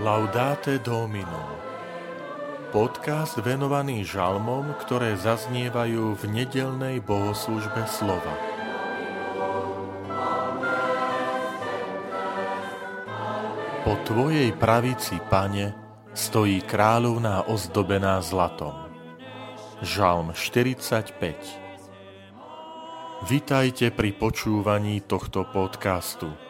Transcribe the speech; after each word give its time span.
Laudate 0.00 0.80
Domino 0.80 1.60
Podcast 2.72 3.36
venovaný 3.36 4.00
žalmom, 4.00 4.72
ktoré 4.80 5.12
zaznievajú 5.12 6.16
v 6.16 6.22
nedelnej 6.24 7.04
bohoslužbe 7.04 7.84
slova. 7.84 8.32
Po 13.84 13.92
Tvojej 14.08 14.56
pravici, 14.56 15.20
Pane, 15.28 15.76
stojí 16.16 16.64
kráľovná 16.64 17.44
ozdobená 17.52 18.24
zlatom. 18.24 18.72
Žalm 19.84 20.32
45 20.32 21.12
Vitajte 23.28 23.92
pri 23.92 24.16
počúvaní 24.16 25.04
tohto 25.04 25.44
podcastu. 25.44 26.49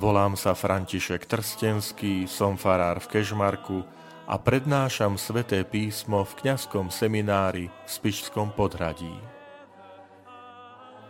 Volám 0.00 0.40
sa 0.40 0.56
František 0.56 1.28
Trstenský, 1.28 2.24
som 2.24 2.56
farár 2.56 2.96
v 3.04 3.18
Kežmarku 3.18 3.84
a 4.24 4.40
prednášam 4.40 5.20
sveté 5.20 5.68
písmo 5.68 6.24
v 6.24 6.32
kňazskom 6.40 6.88
seminári 6.88 7.68
v 7.68 7.90
Spišskom 7.90 8.56
podhradí. 8.56 9.12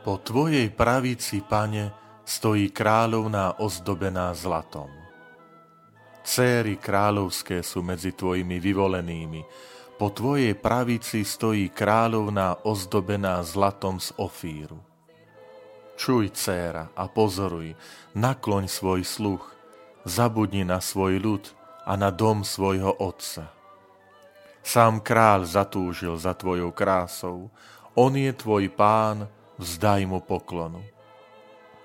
Po 0.02 0.18
tvojej 0.18 0.66
pravici, 0.74 1.46
pane, 1.46 1.94
stojí 2.26 2.74
kráľovná 2.74 3.62
ozdobená 3.62 4.34
zlatom. 4.34 4.90
Céry 6.26 6.74
kráľovské 6.74 7.62
sú 7.62 7.86
medzi 7.86 8.10
tvojimi 8.10 8.58
vyvolenými. 8.58 9.42
Po 9.94 10.10
tvojej 10.10 10.58
pravici 10.58 11.22
stojí 11.22 11.70
kráľovná 11.70 12.66
ozdobená 12.66 13.46
zlatom 13.46 14.02
z 14.02 14.10
ofíru. 14.18 14.91
Čuj, 15.96 16.32
céra, 16.32 16.88
a 16.96 17.06
pozoruj, 17.06 17.76
nakloň 18.16 18.64
svoj 18.66 19.04
sluch, 19.04 19.52
zabudni 20.08 20.64
na 20.64 20.80
svoj 20.80 21.20
ľud 21.20 21.44
a 21.84 21.94
na 21.94 22.10
dom 22.10 22.42
svojho 22.42 22.90
otca. 22.98 23.52
Sám 24.62 25.02
král 25.02 25.42
zatúžil 25.42 26.14
za 26.16 26.32
tvojou 26.38 26.70
krásou, 26.70 27.50
on 27.98 28.14
je 28.16 28.32
tvoj 28.32 28.70
pán, 28.72 29.28
vzdaj 29.58 30.06
mu 30.06 30.22
poklonu. 30.22 30.80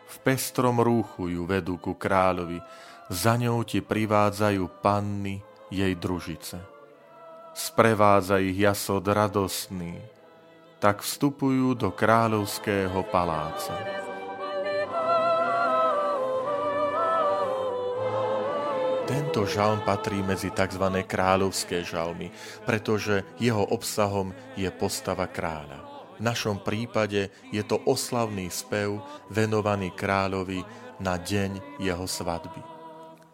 V 0.07 0.15
pestrom 0.23 0.79
rúchu 0.79 1.27
ju 1.27 1.43
vedú 1.43 1.75
ku 1.75 1.97
kráľovi, 1.97 2.63
za 3.11 3.35
ňou 3.35 3.63
ti 3.67 3.83
privádzajú 3.83 4.63
panny 4.79 5.43
jej 5.67 5.91
družice. 5.95 6.63
Sprevádza 7.57 8.39
ich 8.39 8.55
jasod 8.55 9.03
radostný, 9.09 9.99
tak 10.77 11.01
vstupujú 11.01 11.73
do 11.73 11.89
kráľovského 11.89 13.01
paláca. 13.09 13.73
Tento 19.07 19.47
žalm 19.47 19.81
patrí 19.87 20.19
medzi 20.19 20.51
tzv. 20.51 20.83
kráľovské 21.07 21.79
žalmy, 21.87 22.27
pretože 22.67 23.23
jeho 23.39 23.63
obsahom 23.63 24.35
je 24.59 24.67
postava 24.67 25.31
kráľa. 25.31 25.79
V 26.19 26.25
našom 26.25 26.59
prípade 26.59 27.31
je 27.53 27.63
to 27.63 27.79
oslavný 27.87 28.51
spev 28.51 28.99
venovaný 29.31 29.95
kráľovi 29.95 30.59
na 30.99 31.15
deň 31.15 31.79
jeho 31.79 32.03
svadby. 32.03 32.59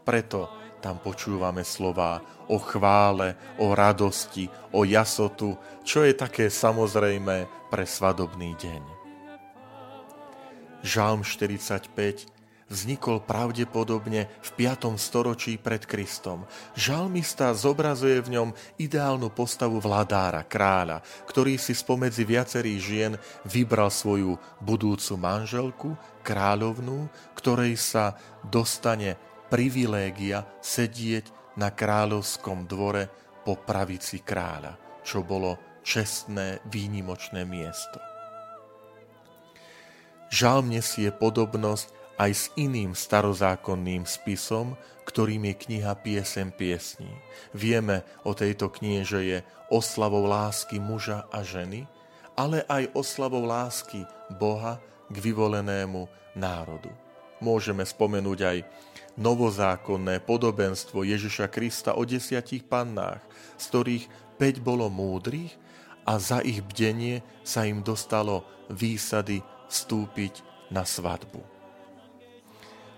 Preto 0.03 0.52
tam 0.84 1.00
počúvame 1.00 1.64
slova 1.64 2.20
o 2.52 2.59
chvále, 2.59 3.39
o 3.56 3.72
radosti, 3.72 4.52
o 4.76 4.84
jasotu, 4.84 5.56
čo 5.88 6.03
je 6.03 6.12
také 6.12 6.52
samozrejme 6.52 7.48
pre 7.72 7.88
svadobný 7.88 8.52
deň. 8.59 8.84
Žalm 10.84 11.23
45 11.23 11.88
vznikol 12.67 13.23
pravdepodobne 13.23 14.28
v 14.44 14.50
5. 14.59 15.00
storočí 15.00 15.56
pred 15.56 15.88
Kristom. 15.88 16.43
Žalmista 16.76 17.55
zobrazuje 17.55 18.20
v 18.20 18.36
ňom 18.36 18.49
ideálnu 18.76 19.32
postavu 19.32 19.80
vladára, 19.80 20.43
kráľa, 20.43 20.99
ktorý 21.30 21.55
si 21.55 21.72
spomedzi 21.72 22.27
viacerých 22.27 22.80
žien 22.83 23.14
vybral 23.48 23.88
svoju 23.88 24.36
budúcu 24.60 25.14
manželku, 25.16 25.89
kráľovnú, 26.26 27.08
ktorej 27.38 27.80
sa 27.80 28.20
dostane 28.43 29.16
privilégia 29.53 30.49
sedieť 30.65 31.53
na 31.61 31.69
kráľovskom 31.69 32.65
dvore 32.65 33.05
po 33.45 33.53
pravici 33.53 34.25
kráľa, 34.25 34.73
čo 35.05 35.21
bolo 35.21 35.77
čestné, 35.86 36.58
výnimočné 36.65 37.45
miesto. 37.45 38.02
Žalm 40.33 40.73
nesie 40.73 41.13
podobnosť 41.13 42.17
aj 42.17 42.31
s 42.33 42.49
iným 42.58 42.97
starozákonným 42.97 44.09
spisom, 44.09 44.73
ktorým 45.05 45.45
je 45.45 45.55
kniha 45.69 45.93
Piesem 46.02 46.49
piesní. 46.49 47.13
Vieme 47.53 48.02
o 48.25 48.33
tejto 48.33 48.73
knihe, 48.73 49.05
že 49.05 49.19
je 49.21 49.37
oslavou 49.69 50.25
lásky 50.25 50.81
muža 50.81 51.30
a 51.30 51.45
ženy, 51.45 51.86
ale 52.33 52.65
aj 52.65 52.89
oslavou 52.97 53.45
lásky 53.45 54.09
Boha 54.33 54.81
k 55.13 55.15
vyvolenému 55.21 56.09
národu. 56.33 57.02
Môžeme 57.43 57.83
spomenúť 57.83 58.39
aj 58.39 58.58
novozákonné 59.20 60.23
podobenstvo 60.23 61.04
Ježiša 61.04 61.52
Krista 61.52 61.92
o 61.99 62.08
desiatich 62.08 62.64
pannách, 62.64 63.20
z 63.59 63.64
ktorých 63.67 64.05
5 64.39 64.64
bolo 64.64 64.87
múdrych 64.87 65.52
a 66.08 66.15
za 66.23 66.39
ich 66.39 66.64
bdenie 66.64 67.20
sa 67.43 67.67
im 67.67 67.83
dostalo 67.83 68.48
výsady 68.71 69.43
vstúpiť 69.67 70.39
na 70.71 70.87
svadbu. 70.87 71.43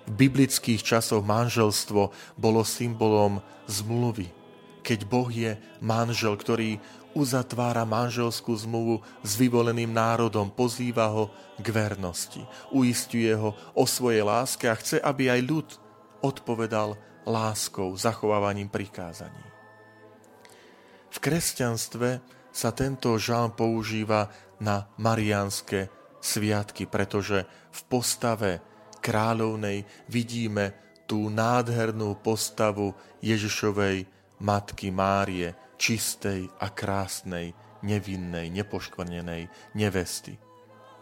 V 0.06 0.12
biblických 0.14 0.86
časoch 0.86 1.26
manželstvo 1.26 2.14
bolo 2.38 2.62
symbolom 2.62 3.42
zmluvy, 3.66 4.30
keď 4.86 5.00
Boh 5.10 5.26
je 5.34 5.58
manžel, 5.82 6.38
ktorý 6.38 6.78
uzatvára 7.16 7.88
manželskú 7.88 8.52
zmluvu 8.52 9.00
s 9.24 9.40
vyvoleným 9.40 9.90
národom, 9.90 10.52
pozýva 10.52 11.08
ho 11.10 11.32
k 11.56 11.68
vernosti, 11.72 12.44
uistuje 12.76 13.32
ho 13.32 13.56
o 13.72 13.84
svojej 13.88 14.22
láske 14.22 14.68
a 14.68 14.76
chce, 14.76 15.00
aby 15.00 15.32
aj 15.32 15.42
ľud 15.42 15.68
odpovedal 16.22 17.00
láskou, 17.24 17.96
zachovávaním 17.96 18.68
prikázaní. 18.68 19.42
V 21.10 21.18
kresťanstve 21.24 22.20
sa 22.52 22.70
tento 22.76 23.16
žalm 23.16 23.56
používa 23.56 24.28
na 24.60 24.92
mariánske 25.00 25.88
sviatky, 26.20 26.86
pretože 26.92 27.48
v 27.72 27.80
postave 27.88 28.60
kráľovnej 29.00 29.88
vidíme 30.12 30.76
tú 31.06 31.30
nádhernú 31.30 32.18
postavu 32.20 32.98
Ježišovej 33.22 34.10
matky 34.40 34.92
Márie, 34.92 35.56
čistej 35.76 36.48
a 36.60 36.72
krásnej, 36.72 37.52
nevinnej, 37.84 38.50
nepoškvrnenej 38.52 39.76
nevesty. 39.78 40.40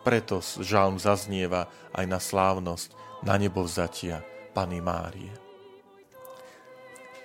Preto 0.03 0.43
žalm 0.43 0.99
zaznieva 0.99 1.71
aj 1.95 2.05
na 2.09 2.19
slávnosť 2.19 2.89
na 3.23 3.39
nebo 3.39 3.63
vzatia 3.63 4.19
Pany 4.51 4.83
Márie. 4.83 5.31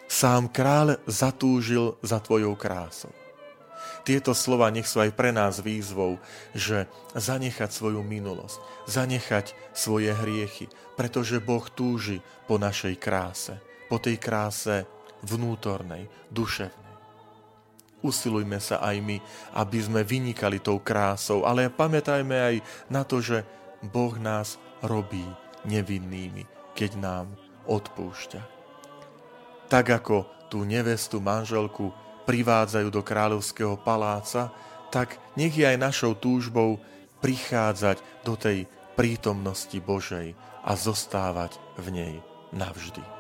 Sám 0.09 0.49
kráľ 0.49 1.03
zatúžil 1.05 2.01
za 2.01 2.17
tvojou 2.23 2.57
krásou. 2.57 3.13
Tieto 4.09 4.33
slova 4.33 4.73
nech 4.73 4.89
sú 4.89 5.05
aj 5.05 5.13
pre 5.13 5.37
nás 5.37 5.61
výzvou, 5.61 6.17
že 6.57 6.89
zanechať 7.13 7.69
svoju 7.69 8.01
minulosť, 8.01 8.57
zanechať 8.89 9.53
svoje 9.77 10.17
hriechy, 10.17 10.73
pretože 10.97 11.45
Boh 11.45 11.63
túži 11.69 12.25
po 12.49 12.57
našej 12.57 12.97
kráse, 12.97 13.61
po 13.93 14.01
tej 14.01 14.17
kráse 14.17 14.89
vnútornej, 15.25 16.06
duševnej. 16.31 16.89
Usilujme 17.99 18.62
sa 18.62 18.79
aj 18.79 18.97
my, 19.03 19.17
aby 19.59 19.79
sme 19.83 20.06
vynikali 20.06 20.62
tou 20.62 20.79
krásou, 20.79 21.43
ale 21.43 21.67
pamätajme 21.67 22.37
aj 22.37 22.56
na 22.87 23.03
to, 23.03 23.19
že 23.19 23.43
Boh 23.82 24.15
nás 24.15 24.55
robí 24.87 25.26
nevinnými, 25.67 26.47
keď 26.79 26.91
nám 26.94 27.26
odpúšťa. 27.67 28.43
Tak 29.67 29.87
ako 29.91 30.17
tú 30.47 30.62
nevestu, 30.62 31.19
manželku 31.19 31.91
privádzajú 32.25 32.88
do 32.88 33.03
kráľovského 33.03 33.75
paláca, 33.82 34.55
tak 34.88 35.19
nech 35.35 35.53
je 35.53 35.67
aj 35.67 35.76
našou 35.76 36.15
túžbou 36.17 36.81
prichádzať 37.19 38.00
do 38.23 38.38
tej 38.38 38.70
prítomnosti 38.94 39.76
Božej 39.82 40.38
a 40.65 40.73
zostávať 40.79 41.59
v 41.76 41.87
nej 41.93 42.15
navždy. 42.55 43.18